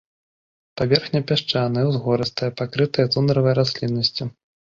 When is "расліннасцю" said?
3.61-4.23